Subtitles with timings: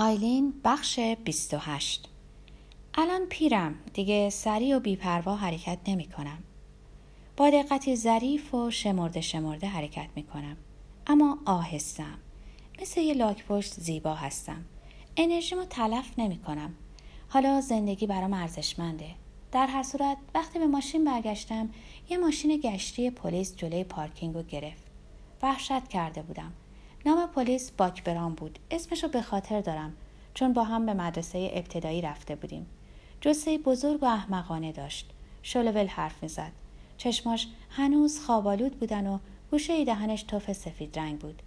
[0.00, 2.08] آیلین بخش 28
[2.94, 6.38] الان پیرم دیگه سریع و بیپروا حرکت نمی کنم.
[7.36, 10.56] با دقتی ظریف و شمرده شمرده حرکت می کنم.
[11.06, 12.18] اما آهستم.
[12.82, 14.64] مثل یه لاک پشت زیبا هستم.
[15.16, 16.74] انرژیمو تلف نمی کنم.
[17.28, 19.10] حالا زندگی برام ارزشمنده.
[19.52, 21.70] در هر صورت وقتی به ماشین برگشتم
[22.08, 24.82] یه ماشین گشتی پلیس جلوی پارکینگ رو گرفت.
[25.42, 26.52] وحشت کرده بودم.
[27.08, 28.58] نام پلیس باکبران بود.
[28.70, 29.92] اسمشو به خاطر دارم
[30.34, 32.66] چون با هم به مدرسه ابتدایی رفته بودیم.
[33.20, 35.10] جسه بزرگ و احمقانه داشت.
[35.42, 36.52] شلول حرف می‌زد.
[36.96, 39.18] چشماش هنوز خوابالود بودن و
[39.50, 41.42] گوشه دهنش توف سفید رنگ بود.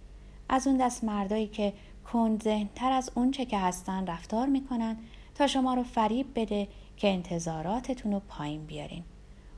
[0.48, 1.72] از اون دست مردایی که
[2.12, 4.96] کند ذهنتر از اونچه که هستن رفتار می‌کنن
[5.34, 9.02] تا شما رو فریب بده که انتظاراتتون رو پایین بیارین.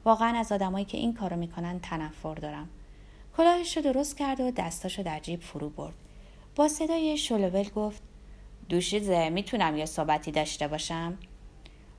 [0.05, 2.69] واقعا از آدمایی که این کارو می‌کنن تنفر دارم.
[3.37, 5.95] کلاهش رو درست کرد و دستاشو در جیب فرو برد.
[6.57, 8.03] با صدای شلوول گفت
[8.69, 11.19] دوشیزه می‌تونم یه صحبتی داشته باشم؟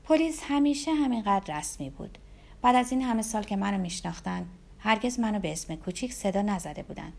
[0.04, 2.18] پلیس همیشه همینقدر رسمی بود.
[2.62, 4.46] بعد از این همه سال که منو میشناختن
[4.80, 7.14] هرگز منو به اسم کوچیک صدا نزده بودن.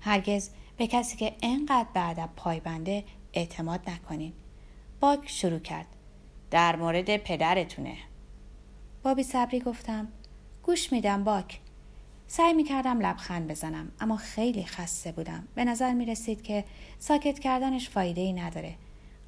[0.00, 4.32] هرگز به کسی که انقدر بعد پایبنده اعتماد نکنین.
[5.00, 5.86] باک شروع کرد
[6.50, 7.96] در مورد پدرتونه.
[9.02, 10.08] با صبری گفتم
[10.62, 11.60] گوش میدم باک.
[12.32, 15.48] سعی می کردم لبخند بزنم اما خیلی خسته بودم.
[15.54, 16.64] به نظر می رسید که
[16.98, 18.74] ساکت کردنش فایده ای نداره.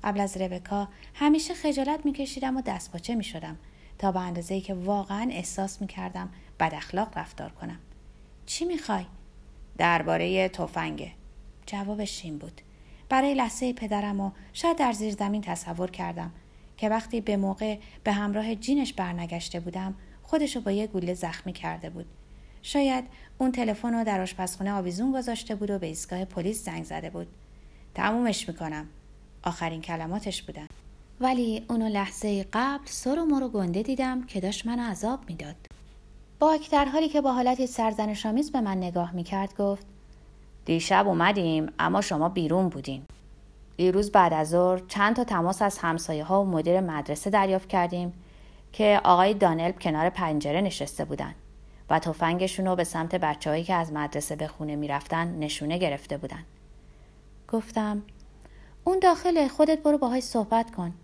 [0.04, 3.58] قبل از ربکا همیشه خجالت می کشیدم و دستپاچه می شدم
[3.98, 6.28] تا به اندازه که واقعا احساس می کردم
[6.60, 7.78] بد اخلاق رفتار کنم.
[8.46, 9.04] چی می خوای؟
[9.78, 11.12] درباره تفنگه.
[11.66, 12.60] جوابش این بود.
[13.08, 16.32] برای لحظه پدرم و شاید در زیر زمین تصور کردم
[16.76, 21.90] که وقتی به موقع به همراه جینش برنگشته بودم خودشو با یه گوله زخمی کرده
[21.90, 22.06] بود.
[22.62, 23.04] شاید
[23.38, 27.26] اون تلفن رو در آشپزخونه آویزون گذاشته بود و به ایستگاه پلیس زنگ زده بود.
[27.94, 28.86] تمومش می‌کنم.
[29.42, 30.66] آخرین کلماتش بودن.
[31.20, 35.56] ولی اونو لحظه قبل سر و مرو گنده دیدم که داشت منو عذاب می‌داد.
[36.38, 39.86] باک در حالی که با حالتی سرزنشآمیز به من نگاه می‌کرد گفت
[40.64, 43.02] دیشب اومدیم اما شما بیرون بودین.
[43.76, 48.12] دیروز بعد از ظهر چند تا تماس از همسایه ها و مدیر مدرسه دریافت کردیم
[48.72, 51.34] که آقای دانلب کنار پنجره نشسته بودن.
[51.90, 56.44] و تفنگشون رو به سمت بچههایی که از مدرسه به خونه می‌رفتن نشونه گرفته بودن.
[57.48, 58.02] گفتم
[58.84, 60.94] اون داخل خودت برو باهاش صحبت کن.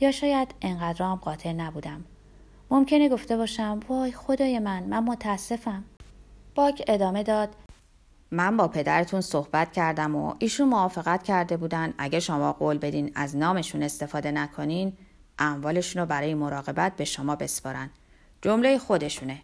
[0.00, 2.04] یا شاید انقدر هم قاطع نبودم.
[2.70, 5.84] ممکنه گفته باشم وای خدای من من متاسفم.
[6.54, 7.48] باک ادامه داد
[8.30, 13.36] من با پدرتون صحبت کردم و ایشون موافقت کرده بودن اگه شما قول بدین از
[13.36, 14.92] نامشون استفاده نکنین
[15.38, 17.90] اموالشون رو برای مراقبت به شما بسپارن.
[18.42, 19.42] جمله خودشونه.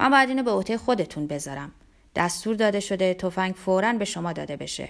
[0.00, 1.72] من باید اینو به عهده خودتون بذارم.
[2.14, 4.88] دستور داده شده تفنگ فورا به شما داده بشه.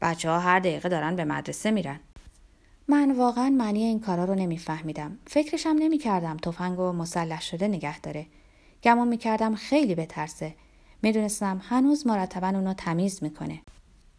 [0.00, 2.00] بچه ها هر دقیقه دارن به مدرسه میرن.
[2.88, 5.18] من واقعا معنی این کارا رو نمیفهمیدم.
[5.26, 8.26] فکرشم نمی‌کردم تفنگ و مسلح شده نگه داره.
[8.82, 10.54] گمان می‌کردم خیلی بترسه.
[11.02, 13.60] می‌دونستم هنوز مرتبا اونو تمیز می‌کنه.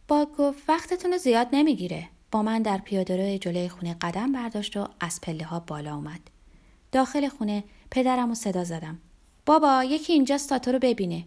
[0.07, 2.09] با گفت وقتتون رو زیاد نمی‌گیره.
[2.31, 6.21] با من در پیاده جلوی خونه قدم برداشت و از پله ها بالا اومد.
[6.91, 8.99] داخل خونه پدرم و صدا زدم.
[9.45, 11.25] بابا یکی اینجاست تا تو رو ببینه.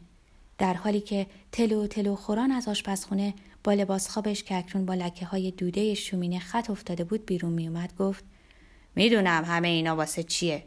[0.59, 3.35] در حالی که تلو تلو خوران از آشپزخونه
[3.65, 7.97] با لباس خوابش که اکنون با لکه های دوده شومینه خط افتاده بود بیرون میومد
[7.97, 8.25] گفت
[8.95, 10.65] می‌دونم همه اینا واسه چیه.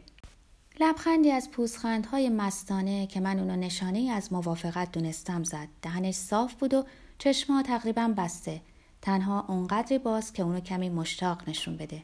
[0.80, 5.68] لبخندی از پوزخندهای مستانه که من اونو نشانه ای از موافقت دونستم زد.
[5.82, 6.84] دهنش صاف بود و
[7.18, 8.60] چشمها تقریبا بسته.
[9.02, 12.02] تنها اونقدری باز که اونو کمی مشتاق نشون بده.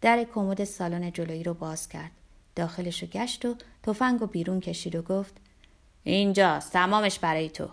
[0.00, 2.10] در کمد سالن جلویی رو باز کرد.
[2.58, 5.36] داخلشو گشت و تفنگ و بیرون کشید و گفت
[6.04, 7.68] اینجاست تمامش برای تو.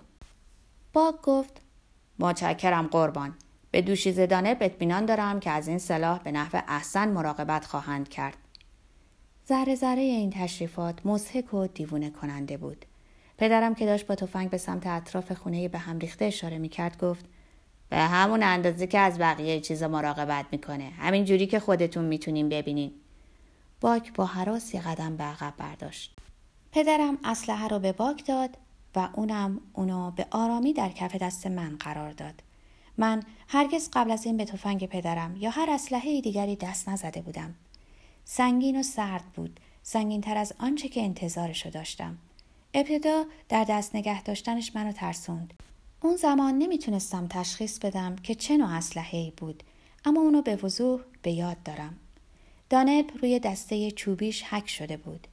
[0.94, 1.62] باگ گفت
[2.19, 3.34] متشکرم قربان.
[3.72, 8.38] به دوشی زدانه اطمینان دارم که از این سلاح به نحو احسن مراقبت خواهند کرد.
[9.47, 12.85] ذره ذره این تشریفات مزهک و دیوونه کننده بود.
[13.38, 17.25] پدرم که داشت با تفنگ به سمت اطراف خونه به هم ریخته اشاره می‌کرد گفت
[17.90, 20.84] به همون اندازه که از بقیه چیزا مراقبت می‌کنه.
[20.84, 22.92] همین جوری که خودتون می‌تونین ببینین.
[23.85, 26.15] باک با حراسی قدم به عقب برداشت.
[26.71, 28.57] پدرم اسلحه رو به باک داد
[28.95, 32.43] و اونم اونو به آرامی در کف دست من قرار داد.
[32.97, 37.55] من هرگز قبل از این به تفنگ پدرم یا هر اسلحه دیگری دست نزده بودم.
[38.23, 42.17] سنگین و سرد بود، سنگین تر از آنچه که انتظارشو داشتم.
[42.73, 45.53] ابتدا در دست نگه داشتنش منو ترسوند.
[46.01, 49.63] اون زمان نمی‌تونستم تشخیص بدم که چه نوع اسلحه ای بود،
[50.05, 51.99] اما اونو به وضوح به یاد دارم.
[52.75, 55.27] دانب روی دسته چوبیش حک شده بود.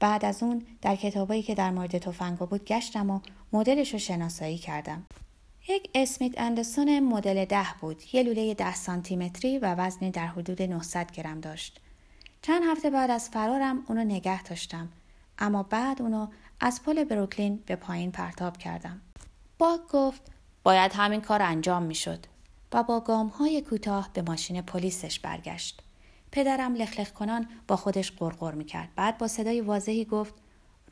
[0.00, 3.20] بعد از اون در کتابایی که در مورد تفنگا بود گشتم و
[3.52, 5.06] مدلش رو شناسایی کردم.
[5.68, 8.02] یک اسمیت اندرسون مدل ده بود.
[8.12, 11.80] یه لوله ده سانتیمتری و وزنی در حدود 900 گرم داشت.
[12.42, 14.88] چند هفته بعد از فرارم اونو نگه داشتم.
[15.38, 16.26] اما بعد اونو
[16.60, 19.00] از پل بروکلین به پایین پرتاب کردم.
[19.58, 20.22] باگ گفت
[20.62, 22.26] باید همین کار انجام می‌شد
[22.72, 25.82] و با گام های کوتاه به ماشین پلیسش برگشت.
[26.36, 28.88] پدرم لخلخ کنان با خودش قرقر می‌کرد.
[28.96, 30.34] بعد با صدای واضحی گفت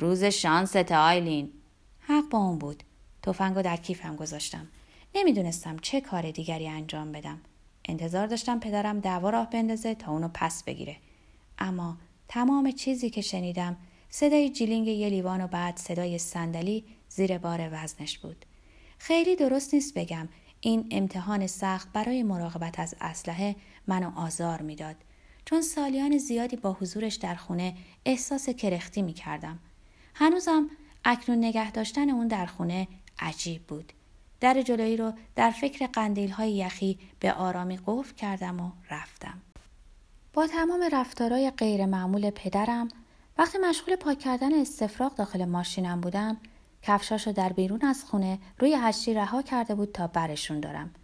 [0.01, 1.51] روز شانست آیلین.
[2.01, 2.83] حق با اون بود.
[3.23, 4.69] تفنگو در کیفم گذاشتم.
[5.15, 7.41] نمی‌دونستم چه کار دیگری انجام بدم.
[7.85, 10.97] انتظار داشتم پدرم دعوا راه بندازه تا اونو پس بگیره.
[11.59, 11.97] اما
[12.29, 13.77] تمام چیزی که شنیدم
[14.11, 18.45] صدای جیلینگ یه لیوان و بعد صدای صندلی زیر بار وزنش بود.
[18.99, 20.29] خیلی درست نیست بگم
[20.61, 23.57] این امتحان سخت برای مراقبت از اسلحه
[23.87, 24.97] منو آزار می‌داد
[25.45, 27.75] چون سالیان زیادی با حضورش در خونه
[28.05, 29.59] احساس کرختی می کردم.
[30.15, 30.71] هنوزم
[31.05, 32.89] اکنون نگه داشتن اون در خونه
[33.19, 33.93] عجیب بود.
[34.41, 39.41] در جلویی رو در فکر قندیل های یخی به آرامی قفل کردم و رفتم.
[40.33, 42.89] با تمام رفتارای غیرمعمول پدرم
[43.39, 46.37] وقتی مشغول پاک کردن استفراغ داخل ماشینم بودم
[46.83, 50.95] کفشاشو در بیرون از خونه روی هشتی رها کرده بود تا برشون دارم.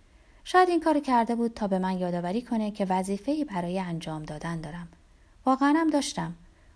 [0.44, 4.60] شاید این کار کرده بود تا به من یادآوری کنه که وظیفه برای انجام دادن
[4.60, 4.88] دارم.
[5.46, 6.34] واقعا هم داشتم.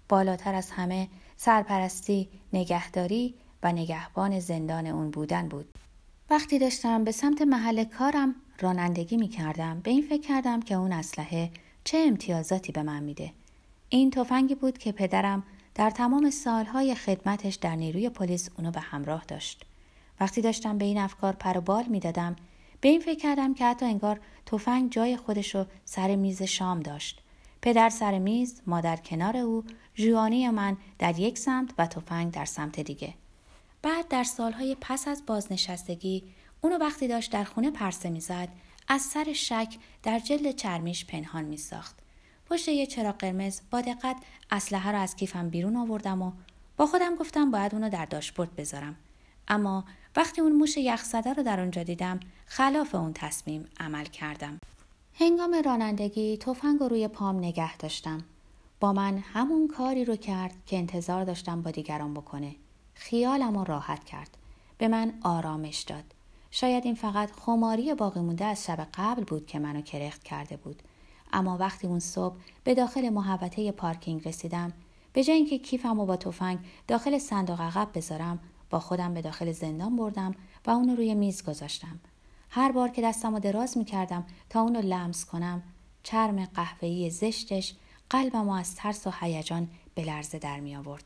[0.09, 5.67] بالاتر از همه سرپرستی، نگهداری و نگهبان زندان اون بودن بود.
[6.31, 10.93] وقتی داشتم به سمت محل کارم رانندگی می کردم به این فکر کردم که اون
[10.93, 11.51] اسلحه
[11.85, 13.33] چه امتیازاتی به من میده.
[13.89, 15.43] این تفنگی بود که پدرم
[15.75, 19.65] در تمام سالهای خدمتش در نیروی پلیس اونو به همراه داشت.
[20.21, 22.37] وقتی داشتم به این افکار پر و می‌دادم
[22.85, 27.21] به این فکر کردم که حتی انگار تفنگ جای خودشو سر میز شام داشت.
[27.63, 29.65] پدر سر میز، مادر کنار او،
[29.95, 33.15] جوانی من در یک سمت و تفنگ در سمت دیگه.
[33.83, 36.23] بعد در سالهای پس از بازنشستگی
[36.61, 38.49] اونو وقتی داشت در خونه پرسه می‌زد
[38.89, 41.99] از سر شک در جلد چرمیش پنهان می ساخت.
[42.51, 44.17] پشت یه چراغ قرمز با دقت
[44.51, 46.33] اسلحه رو از کیفم بیرون آوردم و
[46.77, 48.97] با خودم گفتم باید اونو در داشبورد بذارم
[49.49, 49.85] اما
[50.17, 54.61] وقتی اون موش یخزده رو در اونجا دیدم خلاف اون تصمیم عمل کردم.
[55.15, 58.25] هنگام رانندگی تفنگ رو روی پام نگه داشتم.
[58.81, 62.55] با من همون کاری رو کرد که انتظار داشتم با دیگران بکنه.
[62.95, 64.37] خیالم رو راحت کرد.
[64.79, 66.05] به من آرامش داد.
[66.51, 70.83] شاید این فقط خماری باقی مونده از شب قبل بود که منو کرخت کرده بود.
[71.33, 72.35] اما وقتی اون صبح
[72.65, 74.73] به داخل محوطه پارکینگ رسیدم
[75.13, 76.59] به جای اینکه کیفم و با تفنگ
[76.89, 78.39] داخل صندوق عقب بذارم
[78.71, 80.35] با خودم به داخل زندان بردم
[80.67, 82.01] و اونو روی میز گذاشتم
[82.51, 85.63] هر بار که دستم رو دراز می کردم تا اونو لمس کنم
[86.03, 87.75] چرم قهوه‌ای زشتش
[88.11, 91.05] قلبم از ترس و هیجان به لرزه در می آورد.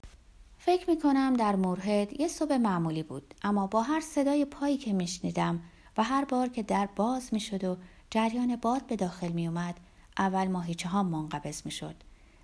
[0.58, 4.92] فکر می کنم در مورهد یه صبح معمولی بود اما با هر صدای پایی که
[4.92, 5.62] میشنیدم
[5.96, 7.76] و هر بار که در باز می شد و
[8.10, 9.80] جریان باد به داخل می اومد
[10.18, 11.94] اول ماهیچه ها منقبض می شد.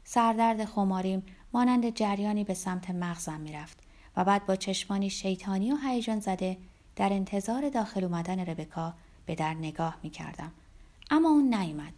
[0.04, 1.22] سردرد خماریم
[1.52, 3.83] مانند جریانی به سمت مغزم می رفت
[4.16, 6.56] و بعد با چشمانی شیطانی و هیجان زده
[6.96, 8.94] در انتظار داخل اومدن ربکا
[9.26, 10.52] به در نگاه می کردم.
[11.10, 11.92] اما اون نیامد.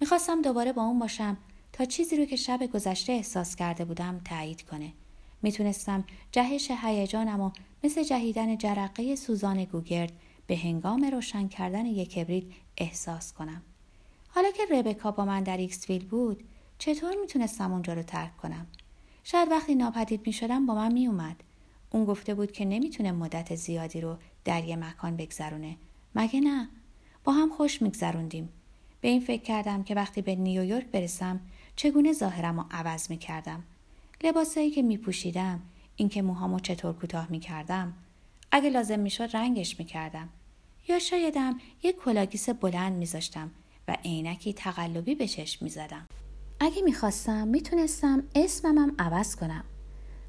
[0.00, 1.36] می‌خواستم دوباره با اون باشم
[1.72, 4.92] تا چیزی رو که شب گذشته احساس کرده بودم تایید کنه.
[5.42, 7.50] می‌تونستم جهش هیجانم و
[7.84, 10.12] مثل جهیدن جرقه سوزان گوگرد
[10.46, 12.44] به هنگام روشن کردن یک کبریت
[12.76, 13.62] احساس کنم.
[14.28, 16.44] حالا که ربکا با من در ایکسویل بود
[16.78, 18.66] چطور می‌تونستم اونجا رو ترک کنم
[19.24, 21.36] شاید وقتی ناپدید می‌شدم با من میومد
[21.90, 25.76] اون گفته بود که نمی‌تونه مدت زیادی رو در یه مکان بگذرونه.
[26.14, 26.68] مگه نه؟
[27.24, 28.48] با هم خوش میگذروندیم.
[29.00, 31.40] به این فکر کردم که وقتی به نیویورک برسم
[31.76, 33.62] چگونه ظاهرم رو عوض می‌کردم؟
[34.24, 35.62] لباسایی که میپوشیدم
[35.96, 37.94] اینکه موهامو چطور کوتاه می‌کردم
[38.52, 40.28] اگه لازم می‌شد رنگش می‌کردم.
[40.88, 43.50] یا شایدم یک کلاگیس بلند میذاشتم
[43.88, 46.06] و عینکی تقلبی به چشم می زدم.
[46.60, 49.64] اگه می‌خواستم می‌تونستم اسممم عوض کنم.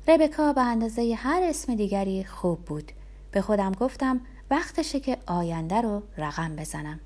[0.08, 2.92] ربکا به اندازه هر اسم دیگری خوب بود.
[3.32, 4.22] به خودم گفتم
[4.52, 7.00] وقتشه که آینده رو رقم بزنم.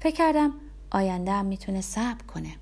[0.00, 0.52] فکر کردم
[0.90, 2.52] آینده هم می‌تونه صبر کنه.